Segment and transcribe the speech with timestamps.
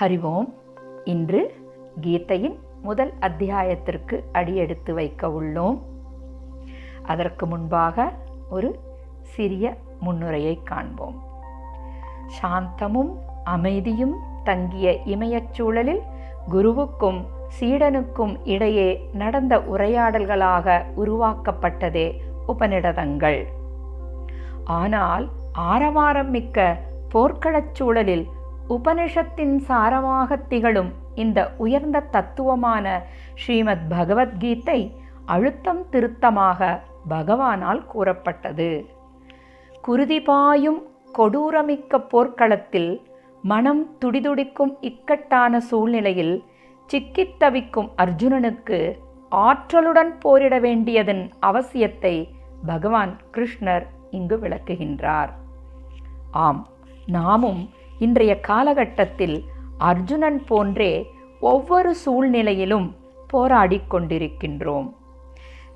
[0.00, 0.52] ஹரிவோம்.
[1.04, 1.54] இன்று
[2.00, 5.78] கீதையின் முதல் அத்தியாயத்திற்கு அடியெடுத்து வைக்க உள்ளோம்.
[7.02, 8.12] அதற்கு முன்பாக
[8.50, 8.78] ஒரு
[9.20, 11.22] சிறிய முன்னுரையை காண்போம்.
[12.42, 13.10] சாந்தமும்
[13.44, 14.14] அமைதியும்
[14.44, 16.02] தங்கிய இமயச் சூழலில்
[16.50, 17.24] குருவுக்கும்
[17.60, 23.46] சீடனுக்கும் இடையே நடந்த உரையாடல்களாக உருவாக்கப்பட்டதே உபநிடதங்கள்.
[24.64, 26.78] ஆனால் ஆரவாரம் மிக்க
[27.14, 28.26] போர்க்களச் சூழலில்
[28.68, 38.86] உபனிஷத்தின் சாரமாக திகழும் இந்த உயர்ந்த தத்துவமான ஸ்ரீமத் பகவத்கீதை அழுத்தம் திருத்தமாக பகவானால் கூறப்பட்டது.
[39.88, 40.80] குருதிபாயும்
[41.18, 43.06] கொடூரமிக்க போர்க்களத்தில்
[43.42, 46.44] மனம் துடிதுடிக்கும் இக்கட்டான சூழ்நிலையில்
[46.86, 48.98] சிக்கித் தவிக்கும் அர்ஜுனனுக்கு
[49.30, 52.28] ஆற்றலுடன் போரிட வேண்டியதன் அவசியத்தை
[52.66, 55.28] பகவான் கிருஷ்ணர் இங்கு விளக்குகின்றார்.
[56.30, 56.66] ஆம்
[57.06, 57.70] நாமும்
[58.04, 59.36] இன்றைய காலகட்டத்தில்
[59.78, 60.92] அர்ஜுனன் போன்றே
[61.40, 62.88] ஒவ்வொரு சூழ்நிலையிலும்
[63.32, 64.88] போராடி கொண்டிருக்கின்றோம்.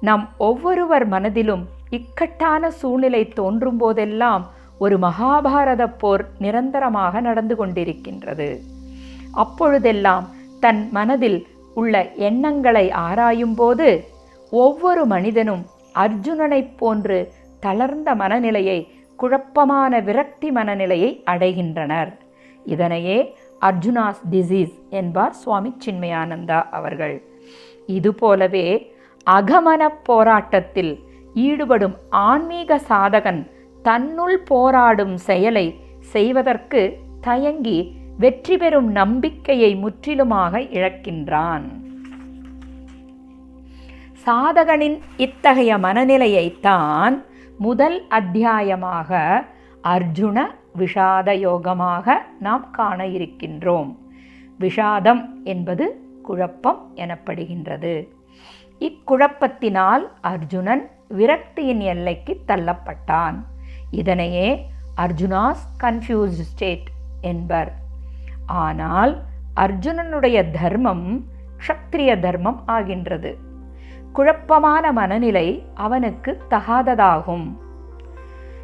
[0.00, 4.44] நம் ஒவ்வொருவர் மனதிலும் இக்கட்டான சூழ்நிலை தோன்றும் போதெல்லாம்
[4.78, 8.48] ஒரு மகாபாரத போர் நிரந்தரமாக நடந்து கொண்டிருக்கின்றது.
[9.32, 10.26] அப்பொழுதெல்லாம்
[10.60, 11.94] தன் மனதில் உள்ள
[12.28, 13.88] எண்ணங்களை ஆராயும்போது
[14.50, 17.18] ஒவ்வொரு மனிதனும் அர்ஜுனனைப் போன்று
[17.60, 18.78] தளர்ந்த மனநிலையை
[19.16, 22.10] குழப்பமான விரக்தி மனநிலையை அடைகின்றனர்.
[22.74, 23.18] இதனையே
[23.68, 27.16] அர்ஜுனாஸ் டிசீஸ் என்பார் சுவாமி சின்மயானந்தா அவர்கள்.
[27.96, 28.66] இதுபோலவே
[29.26, 30.92] அகமன போராட்டத்தில்
[31.46, 31.96] ஈடுபடும்
[32.28, 33.42] ஆன்மீக சாதகன்
[33.82, 35.66] தன்னுள் போராடும் செயலை
[36.14, 36.82] செய்வதற்கு
[37.20, 37.78] தயங்கி
[38.18, 41.66] வெற்றி பெறும் நம்பிக்கையை முற்றிலுமாக இழக்கின்றான்.
[44.26, 47.16] சாதகனின் இத்தகைய மனநிலையைத்தான்
[47.58, 49.20] முதல் அத்தியாயமாக
[49.94, 50.38] அர்ஜுன
[50.78, 53.96] விஷாத யோகமாக நாம் காண இருக்கின்றோம்.
[54.60, 55.84] விஷாதம் என்பது
[56.22, 58.08] குழப்பம் எனப்படுகின்றது.
[58.80, 63.34] இக்குழப்பத்தினால் அர்ஜுனன் விரக்தியின் எல்லைக்கு தள்ளப்பட்டான்.
[63.90, 66.88] இதனையே அர்ஜுனாஸ் கன்ஃபியூஸ்ட் ஸ்டேட்
[67.20, 67.72] என்பர்.
[68.46, 69.22] ஆனால்
[69.56, 71.24] அர்ஜுனனுடைய தர்மம்
[71.60, 73.38] க்ஷத்ரிய தர்மம் ஆகின்றது.
[74.12, 77.46] குழப்பமான மனநிலை அவனுக்கு தகாததாகும்.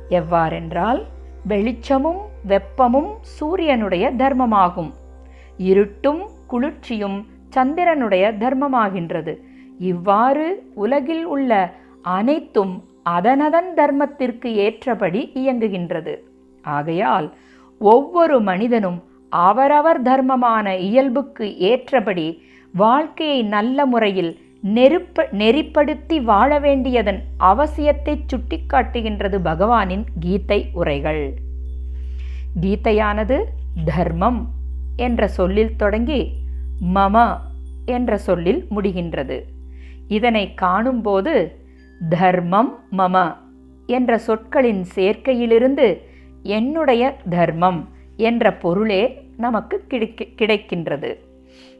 [0.08, 1.02] எவ்வாறென்றால்
[1.46, 4.90] வெளிச்சமும் வெப்பமும் சூரியனுடைய தர்மமாகும்.
[5.56, 9.36] இருட்டும் குளிர்ச்சியும் சந்திரனுடைய தர்மமாகின்றது.
[9.78, 16.16] இவ்வாறு உலகில் உள்ள அனைத்தும் அதனதன் தர்மத்திற்கு ஏற்றபடி இயங்குகின்றது.
[16.62, 17.34] ஆகையால்
[17.78, 22.42] ஒவ்வொரு மனிதனும் அவரவர் தர்மமான இயல்புக்கு ஏற்றபடி
[22.74, 31.34] வாழ்க்கையை நல்ல முறையில் நெருப்ப நெறிப்படுத்தி வாழ வேண்டியதன் அவசியத்தை சுட்டிக்காட்டுகின்றது பகவானின் கீதை உரைகள்.
[32.60, 33.44] கீதையானது
[33.84, 34.48] தர்மம்
[34.96, 36.32] என்ற சொல்லில் தொடங்கி
[36.94, 37.36] மம
[37.84, 39.40] என்ற சொல்லில் முடிகின்றது.
[40.08, 41.56] இதனை காணும்போது
[42.08, 43.36] தர்மம் மம
[43.86, 45.98] என்ற சொற்களின் சேர்க்கையிலிருந்து
[46.42, 51.14] என்னுடைய தர்மம் என்ற பொருளே நமக்கு கிடைக்க கிடைக்கின்றது.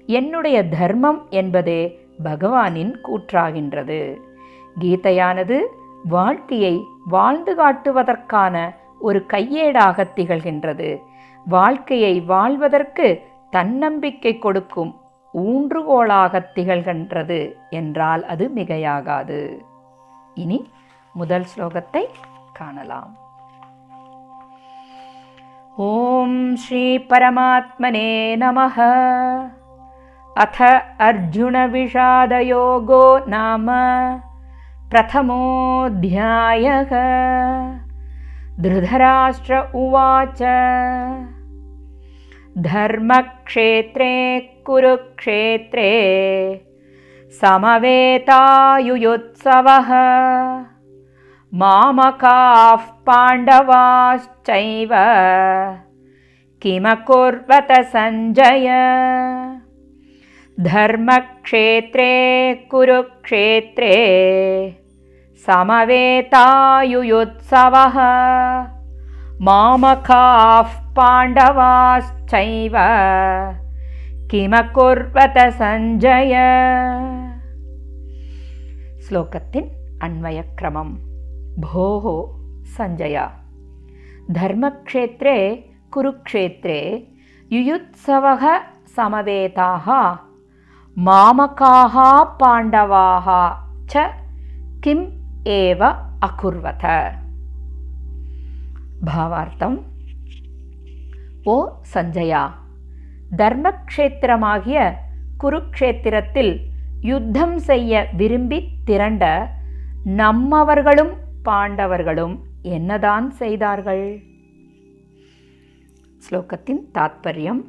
[0.07, 4.17] என்னுடைய தர்மம் என்பதே பகவானின் கூற்றாகின்றது.
[4.81, 5.63] கீதையானது
[6.05, 11.01] வாழ்க்கையை வாழ்ந்து காட்டுவதற்கான ஒரு கையேடாக திகழ்கின்றது.
[11.47, 15.01] வாழ்க்கையை வாழ்வதற்கு தன்னம்பிக்கை கொடுக்கும்
[15.35, 19.59] ஊன்றுகோலாக திகழ்கின்றது என்றால் அது மிகையாகாது.
[20.35, 20.71] இனி
[21.13, 22.05] முதல் ஸ்லோகத்தை
[22.53, 23.17] காணலாம்.
[25.77, 28.77] ஓம் ஸ்ரீ பரமாத்மனே நமக
[30.39, 30.63] अथ
[31.01, 33.67] अर्जुनविषादयोगो नाम
[34.91, 36.93] प्रथमोऽध्यायः।
[38.61, 40.43] धृतराष्ट्र उवाच।
[42.59, 45.91] धर्मक्षेत्रे कुरुक्षेत्रे
[47.41, 49.91] समवेतायुयुत्सवः।
[51.55, 54.89] मामकाः पाण्डवाश्चैव
[56.63, 58.69] किमकुर्वत सञ्जय
[60.61, 63.95] धर्मक्षेत्रे कुरुक्षेत्रे
[65.47, 66.27] समवेतायुयुत्सवः
[69.41, 72.73] मामकाः पाण्डवाश्चैव
[74.31, 76.35] किमकुर्वत सञ्जय?
[79.09, 80.91] श्लोकतिन् अन्वयक्रमं
[81.61, 82.05] भोः
[82.77, 83.27] सञ्जय।
[84.31, 87.09] धर्मक्षेत्रे कुरुक्षेत्रे
[87.53, 88.59] युयुत्सवः
[88.97, 89.89] समवेताः
[90.97, 93.53] மாமகாக பாண்டவாக
[93.93, 94.11] ச
[94.81, 95.11] கிம்
[95.45, 95.97] ஏவ
[96.27, 97.13] அகுர்வத.
[99.05, 99.83] பாவார்த்தம்.
[101.45, 102.51] ஓ சஞ்சயா
[103.37, 104.93] தர்மக்ஷேத்திரமாகிய
[105.41, 106.59] குருக்ஷேத்திரத்தில்
[107.01, 109.51] யுத்தம் செய்ய விரும்பி திரண்ட
[110.07, 114.23] நம்மவர்களும் பாண்டவர்களும் என்னதான் செய்தார்கள்?
[116.31, 117.63] ஸ்லோகத்தின் தாத்பரியம்.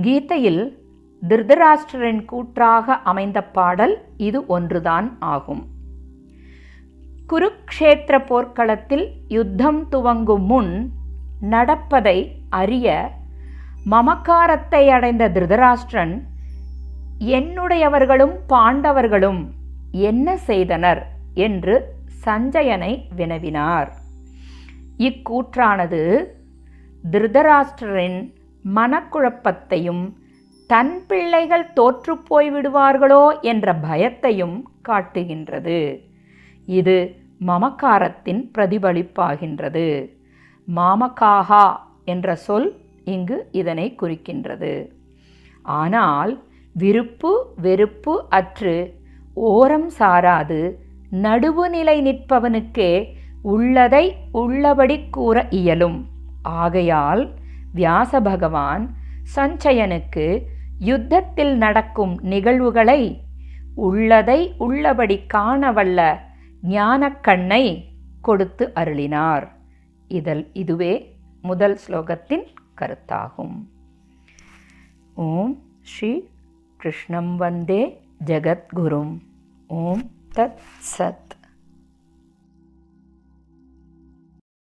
[0.00, 0.86] கீதையில்
[1.26, 5.66] திருதராஷ்டிரன் கூற்றாக அமைந்த பாடல் இது ஒன்றுதான் ஆகும்.
[7.28, 10.92] குருக்ஷேத்திர போர்க்களத்தில் யுத்தம் துவங்கும் முன்
[11.40, 13.10] நடப்பதை அறிய
[13.90, 16.22] மமக்காரத்தை அடைந்த திருதராஷ்டிரன்
[17.18, 19.46] என்னுடையவர்களும் பாண்டவர்களும்
[19.90, 21.06] என்ன செய்தனர்?
[21.34, 21.94] என்று
[22.24, 23.88] சஞ்சயனை வினவினார்.
[24.98, 26.24] இக்கூற்றானது
[27.10, 28.34] திருதராஷ்டிரரின்
[28.74, 30.12] மனக்குழப்பத்தையும்
[30.72, 34.56] தன் பிள்ளைகள் தோற்றுப்போய் விடுவார்களோ என்ற பயத்தையும்
[34.88, 35.78] காட்டுகின்றது.
[36.78, 36.96] இது
[37.46, 39.86] மமக்காரத்தின் பிரதிபலிப்பாகின்றது.
[40.68, 41.66] மாமகாகா
[42.04, 42.68] என்ற சொல்
[43.04, 44.74] இங்கு இதனை குறிக்கின்றது.
[45.62, 46.32] ஆனால்
[46.74, 48.76] விருப்பு வெறுப்பு அற்று
[49.34, 50.60] ஓரம் சாராது
[51.24, 52.92] நடுவுநிலை நிற்பவனுக்கே
[53.42, 55.98] உள்ளதை உள்ளபடி கூற இயலும்.
[56.42, 57.24] ஆகையால்
[57.74, 58.84] வியாச பகவான்
[59.36, 60.26] சஞ்சயனுக்கு
[60.78, 63.24] யுத்தத்தில் நடக்கும் நிகழ்வுகளை
[63.74, 66.18] உள்ளதை உள்ளபடி காணவல்ல
[66.62, 67.84] ஞானக்கண்ணை
[68.20, 69.48] கொடுத்து அருளினார்.
[70.08, 72.46] இதல் இதுவே முதல் ஸ்லோகத்தின்
[72.80, 73.66] கருத்தாகும்.
[75.14, 76.22] ஓம் ஸ்ரீ
[76.76, 79.18] கிருஷ்ணம் வந்தே ஜெகத்குரும்.
[79.66, 80.58] ஓம் தத்
[80.98, 81.27] சத்.